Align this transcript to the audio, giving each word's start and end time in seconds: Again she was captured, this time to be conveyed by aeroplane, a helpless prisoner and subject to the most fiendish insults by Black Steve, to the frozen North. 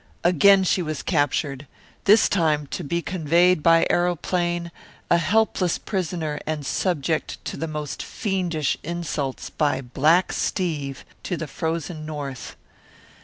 Again 0.23 0.63
she 0.63 0.81
was 0.81 1.03
captured, 1.03 1.67
this 2.05 2.27
time 2.27 2.65
to 2.71 2.83
be 2.83 3.03
conveyed 3.03 3.61
by 3.61 3.85
aeroplane, 3.87 4.71
a 5.11 5.19
helpless 5.19 5.77
prisoner 5.77 6.39
and 6.47 6.65
subject 6.65 7.37
to 7.45 7.55
the 7.55 7.67
most 7.67 8.01
fiendish 8.01 8.77
insults 8.81 9.51
by 9.51 9.79
Black 9.79 10.33
Steve, 10.33 11.05
to 11.21 11.37
the 11.37 11.45
frozen 11.45 12.03
North. 12.03 12.55